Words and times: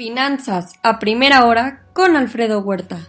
Finanzas 0.00 0.72
a 0.82 0.98
primera 0.98 1.44
hora 1.44 1.84
con 1.92 2.16
Alfredo 2.16 2.60
Huerta. 2.60 3.06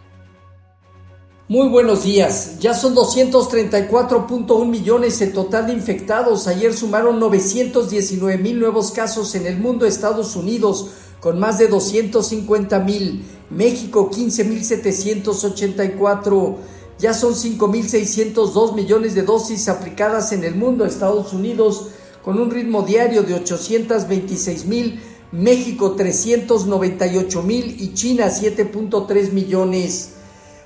Muy 1.48 1.70
buenos 1.70 2.04
días. 2.04 2.60
Ya 2.60 2.74
son 2.74 2.94
234.1 2.96 4.66
millones 4.66 5.22
el 5.22 5.32
total 5.32 5.68
de 5.68 5.72
infectados. 5.72 6.50
Ayer 6.50 6.74
sumaron 6.74 7.18
919 7.18 8.38
mil 8.40 8.60
nuevos 8.60 8.92
casos 8.92 9.36
en 9.36 9.48
el 9.48 9.58
mundo, 9.58 9.86
Estados 9.86 10.36
Unidos 10.36 10.90
con 11.22 11.40
más 11.40 11.60
de 11.60 11.70
250 11.70 12.80
mil, 12.80 13.24
México 13.50 14.10
15 14.10 14.44
mil 14.44 14.66
784. 14.66 16.58
Ya 17.00 17.14
son 17.14 17.36
5.602 17.36 18.76
millones 18.76 19.16
de 19.16 19.22
dosis 19.22 19.70
aplicadas 19.70 20.34
en 20.34 20.44
el 20.44 20.56
mundo, 20.56 20.84
Estados 20.84 21.32
Unidos 21.32 21.88
con 22.22 22.38
un 22.38 22.52
ritmo 22.52 22.82
diario 22.82 23.24
de 23.24 23.36
826 23.36 24.66
mil 24.66 25.00
México 25.32 25.96
398 25.96 27.42
mil 27.44 27.78
y 27.80 27.94
China 27.94 28.28
7.3 28.28 29.32
millones. 29.32 30.10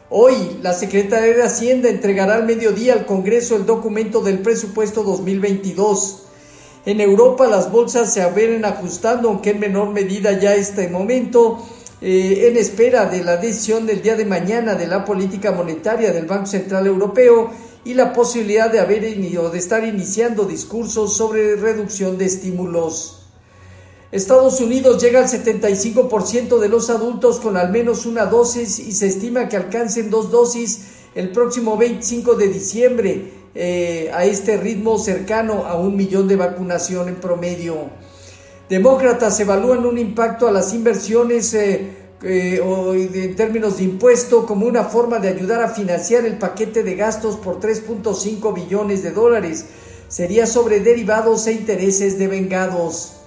Hoy 0.09 0.57
la 0.63 0.73
Secretaría 0.73 1.35
de 1.35 1.43
Hacienda 1.43 1.87
entregará 1.87 2.33
al 2.33 2.47
mediodía 2.47 2.93
al 2.93 3.05
Congreso 3.05 3.55
el 3.55 3.67
documento 3.67 4.21
del 4.21 4.39
presupuesto 4.39 5.03
2022. 5.03 6.23
En 6.87 6.99
Europa 6.99 7.47
las 7.47 7.71
bolsas 7.71 8.11
se 8.11 8.27
vienen 8.31 8.65
ajustando, 8.65 9.29
aunque 9.29 9.51
en 9.51 9.59
menor 9.59 9.89
medida 9.89 10.39
ya 10.39 10.55
este 10.55 10.87
momento, 10.87 11.63
eh, 12.01 12.47
en 12.47 12.57
espera 12.57 13.05
de 13.05 13.23
la 13.23 13.37
decisión 13.37 13.85
del 13.85 14.01
día 14.01 14.15
de 14.15 14.25
mañana 14.25 14.73
de 14.73 14.87
la 14.87 15.05
política 15.05 15.51
monetaria 15.51 16.11
del 16.11 16.25
Banco 16.25 16.47
Central 16.47 16.87
Europeo 16.87 17.51
y 17.83 17.93
la 17.93 18.13
posibilidad 18.13 18.71
de 18.71 18.79
haber 18.79 19.03
o 19.37 19.49
de 19.51 19.59
estar 19.59 19.85
iniciando 19.85 20.45
discursos 20.45 21.15
sobre 21.15 21.55
reducción 21.55 22.17
de 22.17 22.25
estímulos. 22.25 23.14
Estados 24.11 24.61
Unidos 24.61 25.01
llega 25.01 25.19
al 25.19 25.27
75% 25.27 26.59
de 26.59 26.69
los 26.69 26.89
adultos 26.89 27.39
con 27.39 27.57
al 27.57 27.71
menos 27.71 28.05
una 28.05 28.25
dosis 28.25 28.79
y 28.79 28.91
se 28.91 29.07
estima 29.07 29.49
que 29.49 29.57
alcancen 29.57 30.09
dos 30.09 30.31
dosis 30.31 30.87
el 31.15 31.31
próximo 31.31 31.77
25 31.77 32.35
de 32.35 32.47
diciembre 32.47 33.31
eh, 33.55 34.11
a 34.13 34.25
este 34.25 34.57
ritmo 34.57 34.99
cercano 34.99 35.65
a 35.65 35.75
un 35.75 35.95
millón 35.95 36.27
de 36.27 36.35
vacunación 36.35 37.07
en 37.07 37.15
promedio. 37.15 37.89
Demócratas 38.69 39.39
evalúan 39.39 39.85
un 39.85 39.97
impacto 39.97 40.47
a 40.47 40.51
las 40.51 40.73
inversiones 40.73 41.53
eh, 41.53 41.89
eh, 42.21 43.09
en 43.13 43.35
términos 43.35 43.77
de 43.77 43.85
impuesto 43.85 44.45
como 44.45 44.65
una 44.65 44.83
forma 44.83 45.19
de 45.19 45.29
ayudar 45.29 45.63
a 45.63 45.69
financiar 45.69 46.25
el 46.25 46.37
paquete 46.37 46.83
de 46.83 46.95
gastos 46.95 47.37
por 47.37 47.59
3.5 47.59 48.53
billones 48.53 49.03
de 49.03 49.11
dólares. 49.11 49.65
Sería 50.09 50.45
sobre 50.45 50.79
derivados 50.81 51.47
e 51.47 51.53
intereses 51.53 52.19
de 52.19 52.27
vengados. 52.27 53.24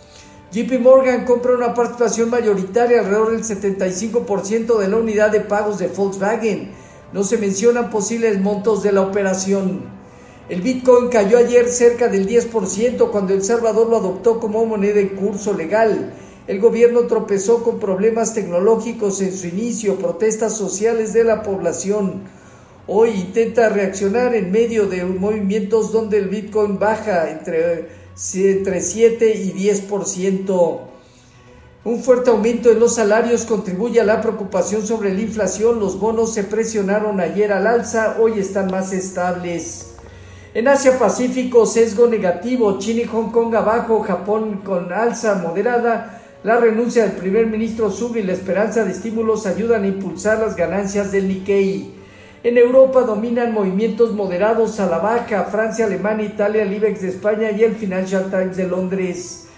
JP 0.51 0.81
Morgan 0.81 1.27
compra 1.27 1.55
una 1.55 1.75
participación 1.75 2.31
mayoritaria 2.31 3.01
alrededor 3.01 3.33
del 3.33 3.45
75% 3.45 4.79
de 4.79 4.89
la 4.89 4.97
unidad 4.97 5.31
de 5.31 5.41
pagos 5.41 5.79
de 5.79 5.89
Volkswagen. 5.89 6.71
No 7.13 7.23
se 7.23 7.37
mencionan 7.37 7.91
posibles 7.91 8.41
montos 8.41 8.83
de 8.83 8.93
la 8.93 9.03
operación. 9.03 9.83
El 10.49 10.63
Bitcoin 10.63 11.11
cayó 11.11 11.37
ayer 11.37 11.69
cerca 11.69 12.09
del 12.09 12.27
10% 12.27 13.11
cuando 13.11 13.35
El 13.35 13.45
Salvador 13.45 13.91
lo 13.91 13.99
adoptó 13.99 14.41
como 14.41 14.65
moneda 14.65 15.01
en 15.01 15.11
curso 15.11 15.53
legal. 15.53 16.15
El 16.47 16.61
gobierno 16.61 17.03
tropezó 17.03 17.63
con 17.63 17.79
problemas 17.79 18.33
tecnológicos 18.33 19.21
en 19.21 19.37
su 19.37 19.49
inicio, 19.49 19.97
protestas 19.97 20.57
sociales 20.57 21.13
de 21.13 21.25
la 21.25 21.43
población. 21.43 22.23
Hoy 22.87 23.11
intenta 23.11 23.69
reaccionar 23.69 24.35
en 24.35 24.51
medio 24.51 24.87
de 24.87 25.05
movimientos 25.05 25.93
donde 25.93 26.17
el 26.17 26.29
Bitcoin 26.31 26.79
baja 26.79 27.29
entre 27.31 28.08
entre 28.35 28.81
7 28.81 29.35
y 29.37 29.53
10%. 29.53 30.81
Un 31.85 32.03
fuerte 32.03 32.31
aumento 32.31 32.71
en 32.71 32.81
los 32.81 32.97
salarios 32.97 33.45
contribuye 33.45 34.01
a 34.01 34.05
la 34.05 34.21
preocupación 34.21 34.87
sobre 34.87 35.15
la 35.15 35.21
inflación. 35.21 35.79
Los 35.79 35.99
bonos 35.99 36.35
se 36.35 36.43
presionaron 36.45 37.21
ayer 37.21 37.53
al 37.53 37.67
alza, 37.67 38.17
hoy 38.21 38.41
están 38.41 38.71
más 38.71 38.93
estables. 38.93 39.95
En 40.53 40.67
Asia 40.67 40.99
Pacífico, 40.99 41.65
sesgo 41.65 42.09
negativo, 42.09 42.79
China 42.79 43.03
y 43.03 43.05
Hong 43.05 43.31
Kong 43.31 43.55
abajo, 43.55 44.01
Japón 44.01 44.63
con 44.65 44.93
alza 44.93 45.37
moderada. 45.37 46.21
La 46.43 46.57
renuncia 46.57 47.05
del 47.05 47.13
primer 47.13 47.47
ministro 47.47 47.91
Sub 47.91 48.17
y 48.17 48.23
la 48.23 48.33
esperanza 48.33 48.85
de 48.85 48.93
estímulos 48.93 49.47
ayudan 49.47 49.85
a 49.85 49.89
impulsar 49.89 50.41
las 50.41 50.57
ganancias 50.57 51.13
del 51.13 51.29
Nikkei. 51.29 51.98
En 52.45 52.57
Europa 52.57 53.01
dominan 53.01 53.53
movimientos 53.53 54.13
moderados 54.13 54.79
a 54.79 54.87
la 54.87 54.99
baja, 54.99 55.45
Francia, 55.45 55.87
Alemania, 55.87 56.27
Italia, 56.27 56.63
el 56.63 56.73
IBEX 56.73 57.03
de 57.03 57.09
España 57.09 57.51
y 57.51 57.65
el 57.65 57.75
Financial 57.75 58.31
Times 58.31 58.57
de 58.57 58.69
Londres. 58.69 59.49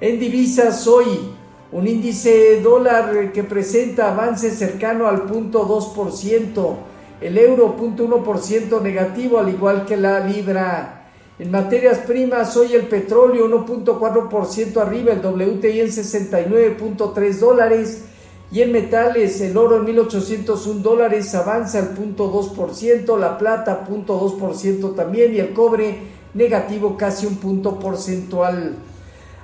En 0.00 0.20
divisas 0.20 0.86
hoy, 0.86 1.32
un 1.72 1.88
índice 1.88 2.60
dólar 2.60 3.32
que 3.32 3.42
presenta 3.42 4.12
avance 4.12 4.52
cercano 4.52 5.08
al 5.08 5.24
0.2%, 5.24 6.76
el 7.20 7.38
euro 7.38 7.76
0.1% 7.76 8.82
negativo 8.82 9.40
al 9.40 9.48
igual 9.48 9.84
que 9.84 9.96
la 9.96 10.20
libra. 10.20 11.10
En 11.40 11.50
materias 11.50 11.98
primas, 11.98 12.56
hoy 12.56 12.72
el 12.74 12.86
petróleo 12.86 13.48
1.4% 13.48 14.76
arriba, 14.80 15.12
el 15.12 15.26
WTI 15.26 15.80
en 15.80 15.88
69.3 15.88 17.38
dólares, 17.40 18.04
y 18.50 18.62
en 18.62 18.72
metales, 18.72 19.40
el 19.42 19.56
oro 19.56 19.76
en 19.76 19.84
1801 19.84 20.80
dólares 20.80 21.34
avanza 21.34 21.80
al 21.80 21.94
0.2%, 21.94 23.18
la 23.18 23.36
plata 23.36 23.86
0.2% 23.86 24.94
también 24.94 25.34
y 25.34 25.38
el 25.38 25.52
cobre 25.52 25.98
negativo 26.32 26.96
casi 26.96 27.26
un 27.26 27.36
punto 27.36 27.78
porcentual. 27.78 28.76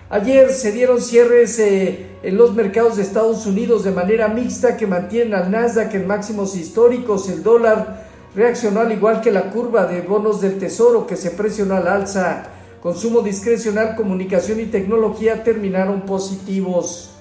Ayer 0.09 0.51
se 0.53 0.73
dieron 0.73 1.03
cierres 1.03 1.59
eh, 1.59 2.07
en 2.23 2.37
los 2.37 2.55
mercados 2.55 2.97
de 2.97 3.03
Estados 3.03 3.47
Unidos 3.47 3.85
de 3.85 3.91
manera 3.91 4.29
mixta 4.29 4.77
que 4.77 4.87
mantienen 4.87 5.35
al 5.35 5.51
Nasdaq 5.51 5.95
en 5.95 6.07
máximos 6.07 6.57
históricos. 6.57 7.29
El 7.29 7.43
dólar 7.43 8.07
reaccionó 8.35 8.81
al 8.81 8.93
igual 8.93 9.21
que 9.21 9.31
la 9.31 9.51
curva 9.51 9.87
de 9.87 10.01
bonos 10.03 10.41
del 10.41 10.59
tesoro 10.59 11.07
que 11.07 11.17
se 11.17 11.31
presionó 11.31 11.75
al 11.75 11.89
alza. 11.89 12.45
Consumo 12.81 13.21
discrecional, 13.21 13.97
comunicación 13.97 14.61
y 14.61 14.67
tecnología 14.67 15.43
terminaron 15.43 16.03
positivos. 16.03 17.14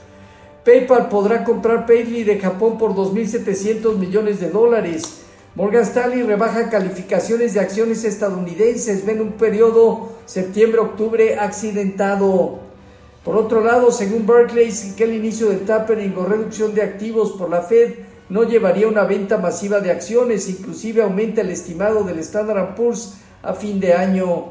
PayPal 0.63 1.09
podrá 1.09 1.43
comprar 1.43 1.85
Payly 1.85 2.23
de 2.23 2.39
Japón 2.39 2.77
por 2.77 2.95
2.700 2.95 3.97
millones 3.97 4.39
de 4.39 4.49
dólares. 4.49 5.23
Morgan 5.55 5.83
Stanley 5.83 6.23
rebaja 6.23 6.69
calificaciones 6.69 7.53
de 7.53 7.59
acciones 7.59 8.05
estadounidenses. 8.05 9.05
Ven 9.05 9.19
un 9.19 9.33
periodo 9.33 10.13
septiembre-octubre 10.25 11.37
accidentado. 11.37 12.59
Por 13.25 13.35
otro 13.35 13.61
lado, 13.61 13.91
según 13.91 14.25
Barclays, 14.25 14.93
que 14.95 15.03
el 15.03 15.13
inicio 15.13 15.49
del 15.49 15.65
tapering 15.65 16.15
o 16.17 16.25
reducción 16.25 16.73
de 16.73 16.81
activos 16.81 17.33
por 17.33 17.49
la 17.49 17.61
Fed 17.61 17.95
no 18.29 18.43
llevaría 18.43 18.85
a 18.85 18.89
una 18.89 19.03
venta 19.03 19.37
masiva 19.37 19.81
de 19.81 19.91
acciones, 19.91 20.47
inclusive 20.49 21.01
aumenta 21.01 21.41
el 21.41 21.49
estimado 21.49 22.05
del 22.05 22.19
Standard 22.19 22.75
Poor's 22.75 23.15
a 23.41 23.53
fin 23.53 23.81
de 23.81 23.93
año. 23.93 24.45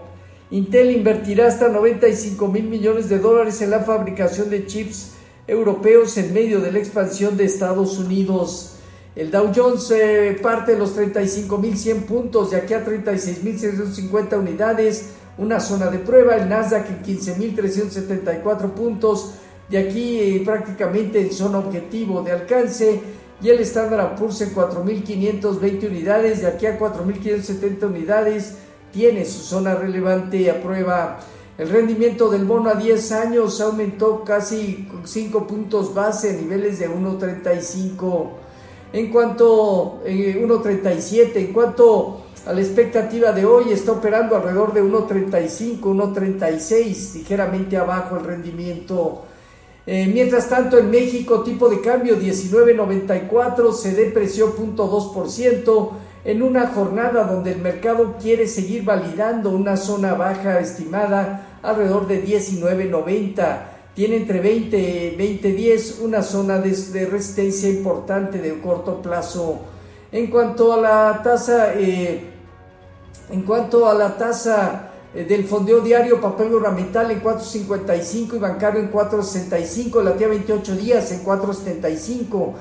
Intel 0.50 0.90
invertirá 0.90 1.46
hasta 1.46 1.68
95 1.68 2.48
mil 2.48 2.64
millones 2.64 3.08
de 3.08 3.18
dólares 3.18 3.62
en 3.62 3.70
la 3.70 3.80
fabricación 3.80 4.50
de 4.50 4.66
chips 4.66 5.12
europeos 5.46 6.16
en 6.16 6.32
medio 6.32 6.60
de 6.60 6.72
la 6.72 6.78
expansión 6.78 7.36
de 7.36 7.44
Estados 7.44 7.98
Unidos. 7.98 8.76
El 9.14 9.30
Dow 9.30 9.52
Jones 9.54 9.90
eh, 9.90 10.38
parte 10.42 10.76
los 10.76 10.96
35.100 10.96 12.04
puntos, 12.04 12.50
de 12.50 12.56
aquí 12.56 12.72
a 12.72 12.84
36.650 12.84 14.38
unidades, 14.38 15.10
una 15.36 15.60
zona 15.60 15.90
de 15.90 15.98
prueba. 15.98 16.36
El 16.36 16.48
Nasdaq 16.48 16.88
en 16.88 17.02
15.374 17.02 18.70
puntos, 18.70 19.34
de 19.68 19.78
aquí 19.78 20.18
eh, 20.18 20.42
prácticamente 20.44 21.20
en 21.20 21.32
zona 21.32 21.58
objetivo 21.58 22.22
de 22.22 22.32
alcance. 22.32 23.00
Y 23.42 23.50
el 23.50 23.58
Standard 23.60 24.14
Poor's 24.14 24.40
en 24.40 24.54
4.520 24.54 25.88
unidades, 25.88 26.42
de 26.42 26.46
aquí 26.46 26.64
a 26.64 26.78
4.570 26.78 27.82
unidades, 27.88 28.54
tiene 28.92 29.24
su 29.24 29.40
zona 29.40 29.74
relevante 29.74 30.48
a 30.50 30.62
prueba. 30.62 31.18
El 31.58 31.68
rendimiento 31.68 32.30
del 32.30 32.44
bono 32.44 32.70
a 32.70 32.74
10 32.74 33.12
años 33.12 33.60
aumentó 33.60 34.24
casi 34.24 34.88
5 35.04 35.46
puntos 35.46 35.92
base 35.92 36.32
niveles 36.32 36.78
de 36.78 36.88
1.35. 36.88 38.28
En 38.94 39.10
cuanto 39.10 40.02
1.37, 40.04 41.12
eh, 41.14 41.32
en 41.34 41.52
cuanto 41.52 42.22
a 42.46 42.52
la 42.52 42.60
expectativa 42.60 43.32
de 43.32 43.44
hoy 43.44 43.70
está 43.70 43.92
operando 43.92 44.36
alrededor 44.36 44.72
de 44.72 44.82
1.35, 44.82 45.80
1.36, 45.80 47.14
ligeramente 47.14 47.76
abajo 47.76 48.16
el 48.16 48.24
rendimiento. 48.24 49.22
Eh, 49.86 50.06
mientras 50.06 50.48
tanto, 50.48 50.78
en 50.78 50.90
México, 50.90 51.42
tipo 51.42 51.68
de 51.68 51.80
cambio 51.80 52.18
19.94 52.18 53.72
se 53.72 53.92
depreció 53.94 54.56
0.2% 54.56 55.90
en 56.24 56.42
una 56.42 56.68
jornada 56.68 57.24
donde 57.24 57.52
el 57.52 57.60
mercado 57.60 58.16
quiere 58.20 58.46
seguir 58.46 58.84
validando 58.84 59.50
una 59.50 59.76
zona 59.76 60.14
baja 60.14 60.60
estimada 60.60 61.58
alrededor 61.62 62.06
de 62.06 62.24
19.90. 62.24 63.58
Tiene 63.94 64.16
entre 64.16 64.40
20 64.40 64.78
y 64.78 65.16
20.10 65.42 66.00
una 66.02 66.22
zona 66.22 66.58
de, 66.58 67.06
resistencia 67.06 67.68
importante 67.68 68.38
de 68.38 68.60
corto 68.60 69.02
plazo. 69.02 69.60
En 70.10 70.28
cuanto 70.28 70.72
a 70.72 70.76
la 70.76 71.20
tasa, 71.22 71.74
eh, 71.74 72.30
en 73.30 73.42
cuanto 73.42 73.88
a 73.88 73.94
la 73.94 74.16
tasa 74.16 74.90
eh, 75.14 75.24
del 75.24 75.44
fondeo 75.44 75.80
diario, 75.80 76.20
papel 76.20 76.50
gubernamental 76.50 77.10
en 77.10 77.22
4.55 77.22 78.36
y 78.36 78.38
bancario 78.38 78.80
en 78.80 78.92
4.65, 78.92 80.02
la 80.02 80.16
tía 80.16 80.28
28 80.28 80.76
días 80.76 81.12
en 81.12 81.24
4.75. 81.24 82.52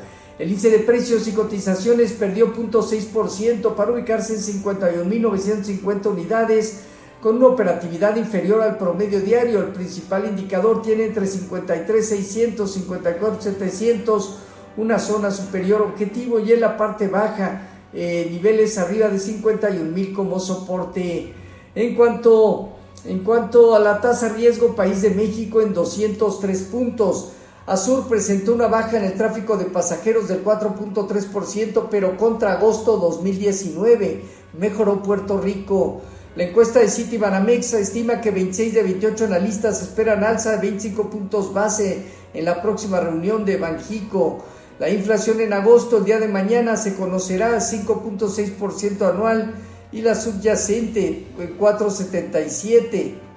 El 0.42 0.50
índice 0.50 0.72
de 0.72 0.80
precios 0.80 1.28
y 1.28 1.34
cotizaciones 1.34 2.14
perdió 2.14 2.52
0.6% 2.52 3.76
para 3.76 3.92
ubicarse 3.92 4.34
en 4.34 4.64
51.950 4.64 6.08
unidades 6.08 6.80
con 7.22 7.36
una 7.36 7.46
operatividad 7.46 8.16
inferior 8.16 8.64
al 8.64 8.80
promedio 8.80 9.22
diario. 9.22 9.60
El 9.60 9.68
principal 9.68 10.26
indicador 10.26 10.82
tiene 10.82 11.06
entre 11.06 11.28
53.600 11.28 12.76
y 12.76 12.80
54.700 12.90 14.30
una 14.78 14.98
zona 14.98 15.30
superior 15.30 15.84
objetivo 15.84 16.40
y 16.40 16.54
en 16.54 16.62
la 16.62 16.76
parte 16.76 17.08
baja 17.08 17.70
eh, 17.94 18.28
niveles 18.32 18.80
arriba 18.80 19.10
de 19.10 19.20
51.000 19.20 20.16
como 20.16 20.40
soporte. 20.40 21.36
En 21.76 21.94
cuanto, 21.94 22.70
en 23.06 23.20
cuanto 23.20 23.76
a 23.76 23.80
la 23.80 24.02
tasa 24.02 24.30
riesgo, 24.30 24.76
país 24.76 25.04
de 25.04 25.12
México 25.12 25.62
en 25.62 25.76
203 25.76 26.62
puntos. 26.64 27.34
Azur 27.68 28.08
presentó 28.08 28.54
una 28.54 28.68
baja 28.68 28.98
en 28.98 29.06
el 29.06 29.14
tráfico 29.14 29.56
de 29.56 29.66
pasajeros 29.66 30.28
del 30.28 30.44
4.3%, 30.44 31.88
pero 31.92 32.18
contra 32.18 32.54
agosto 32.54 32.98
2019 32.98 34.24
mejoró 34.58 35.04
Puerto 35.04 35.40
Rico. 35.40 36.02
La 36.36 36.44
encuesta 36.44 36.80
de 36.80 36.90
City 36.90 37.18
Banamex 37.18 37.74
estima 37.74 38.20
que 38.20 38.32
26 38.32 38.74
de 38.74 38.84
28 38.84 39.26
analistas 39.26 39.82
esperan 39.82 40.24
alza 40.24 40.52
de 40.52 40.58
25 40.58 41.10
puntos 41.10 41.54
base 41.54 42.04
en 42.34 42.46
la 42.46 42.62
próxima 42.62 43.00
reunión 43.00 43.46
de 43.46 43.58
Banjico. 43.58 44.40
La 44.80 44.90
inflación 44.90 45.40
en 45.42 45.54
agosto, 45.54 45.98
el 45.98 46.06
día 46.06 46.20
de 46.20 46.28
mañana, 46.28 46.78
se 46.78 46.96
conocerá 46.96 47.58
5.6% 47.58 49.08
anual 49.08 49.54
y 49.92 50.02
la 50.02 50.16
subyacente 50.16 51.28
en 51.38 51.60
4.77%. 51.60 53.31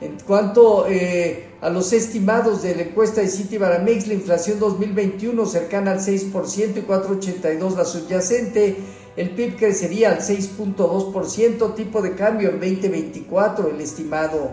En 0.00 0.18
cuanto 0.26 0.86
eh, 0.88 1.50
a 1.62 1.70
los 1.70 1.94
estimados 1.94 2.62
de 2.62 2.74
la 2.74 2.82
encuesta 2.82 3.22
de 3.22 3.28
City 3.28 3.56
Baramex, 3.56 4.08
la 4.08 4.14
inflación 4.14 4.58
2021 4.58 5.46
cercana 5.46 5.92
al 5.92 6.00
6% 6.00 6.76
y 6.76 6.82
4,82 6.82 7.76
la 7.76 7.84
subyacente, 7.86 8.76
el 9.16 9.30
PIB 9.30 9.56
crecería 9.56 10.10
al 10.10 10.18
6.2%, 10.18 11.74
tipo 11.74 12.02
de 12.02 12.14
cambio 12.14 12.50
en 12.50 12.60
2024 12.60 13.70
el 13.70 13.80
estimado. 13.80 14.50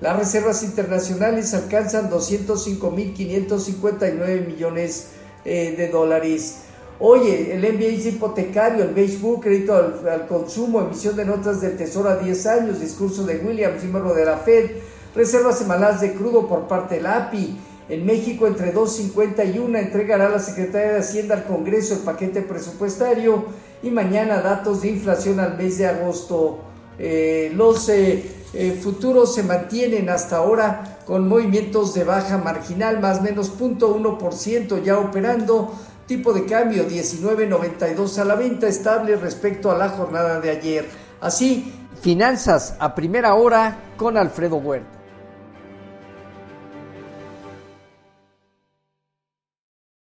Las 0.00 0.18
reservas 0.18 0.62
internacionales 0.62 1.52
alcanzan 1.52 2.10
205.559 2.10 4.46
millones 4.46 5.08
eh, 5.44 5.74
de 5.76 5.88
dólares. 5.88 6.62
Oye, 6.98 7.52
el 7.52 7.60
MBA 7.60 8.08
hipotecario, 8.08 8.84
el 8.84 8.94
Facebook, 8.94 9.42
crédito 9.42 9.74
al, 9.74 10.26
consumo, 10.26 10.80
emisión 10.80 11.14
de 11.14 11.26
notas 11.26 11.60
del 11.60 11.76
Tesoro 11.76 12.08
a 12.08 12.16
10 12.16 12.46
años, 12.46 12.80
discurso 12.80 13.24
de 13.24 13.36
Williams, 13.36 13.82
miembro 13.82 14.14
de 14.14 14.24
la 14.24 14.38
Fed, 14.38 14.70
reservas 15.14 15.58
semanales 15.58 16.00
de 16.00 16.14
crudo 16.14 16.48
por 16.48 16.68
parte 16.68 16.96
de 16.96 17.02
la 17.02 17.26
API. 17.26 17.58
En 17.90 18.06
México, 18.06 18.46
entre 18.46 18.74
2.50 18.74 19.54
y 19.54 19.58
1, 19.58 19.78
entregará 19.78 20.30
la 20.30 20.38
Secretaría 20.38 20.94
de 20.94 20.98
Hacienda 21.00 21.34
al 21.34 21.44
Congreso 21.44 21.94
el 21.94 22.00
paquete 22.00 22.40
presupuestario 22.40 23.44
y 23.82 23.90
mañana 23.90 24.40
datos 24.40 24.80
de 24.80 24.88
inflación 24.88 25.38
al 25.38 25.58
mes 25.58 25.76
de 25.76 25.86
agosto. 25.86 26.60
Eh, 26.98 27.52
los 27.54 27.90
eh, 27.90 28.24
eh, 28.54 28.78
futuros 28.82 29.34
se 29.34 29.42
mantienen 29.42 30.08
hasta 30.08 30.38
ahora 30.38 30.98
con 31.06 31.28
movimientos 31.28 31.94
de 31.94 32.04
baja 32.04 32.38
marginal, 32.38 33.00
más 33.00 33.18
o 33.18 33.22
menos 33.22 33.52
0.1% 33.56 34.82
ya 34.82 34.98
operando 34.98 35.72
Tipo 36.06 36.32
de 36.32 36.46
cambio 36.46 36.88
19.92 36.88 38.18
a 38.18 38.24
la 38.24 38.36
venta, 38.36 38.68
estable 38.68 39.16
respecto 39.16 39.70
a 39.70 39.76
la 39.76 39.88
jornada 39.88 40.40
de 40.40 40.50
ayer. 40.50 40.88
Así, 41.20 41.72
finanzas 42.00 42.76
a 42.78 42.94
primera 42.94 43.34
hora 43.34 43.78
con 43.96 44.16
Alfredo 44.16 44.56
Huerta. 44.56 44.95